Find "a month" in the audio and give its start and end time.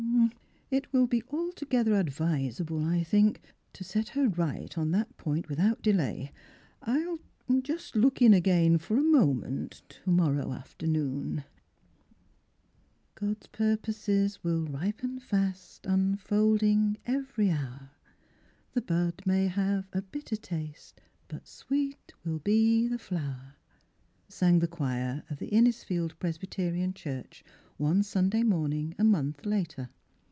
28.97-29.45